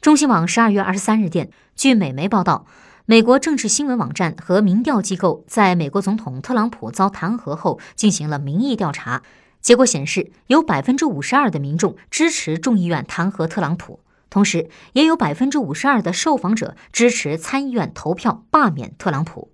[0.00, 2.66] 中新网十二月二十三日电据美媒报道
[3.04, 9.22] 美国政治新闻网站和民调机构在美国总统特朗普遭弹劾后进行了民意调查
[9.60, 13.98] 结果显示有百分之五十二的民众支持众议院弹劾特朗普
[14.30, 19.50] 同时也有百分之五十二的受访者支持参议院投票罢免特朗普。